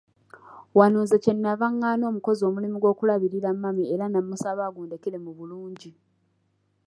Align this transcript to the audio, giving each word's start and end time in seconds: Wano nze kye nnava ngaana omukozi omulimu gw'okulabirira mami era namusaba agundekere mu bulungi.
Wano 0.77 0.97
nze 1.03 1.17
kye 1.23 1.33
nnava 1.35 1.65
ngaana 1.75 2.03
omukozi 2.11 2.41
omulimu 2.49 2.77
gw'okulabirira 2.79 3.49
mami 3.53 3.83
era 3.93 4.05
namusaba 4.07 4.61
agundekere 4.65 5.17
mu 5.25 5.31
bulungi. 5.37 5.91